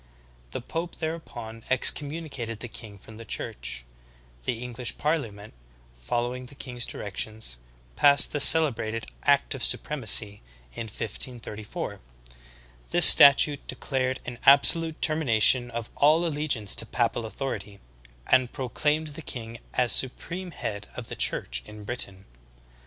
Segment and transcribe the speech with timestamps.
[0.49, 3.85] The pope thereupon ex communicated the king from the Church.
[4.45, 5.53] The EngMsh parli ament,
[6.01, 7.57] following the king's directions,
[7.95, 10.41] passed the celebrated Act of Supremacy
[10.73, 11.99] in 1534.
[12.89, 17.79] This statute declared an abso lute termination of all allegiance to papal authority,
[18.25, 22.25] and pro claimed the king as supreme head of the Church in Britain.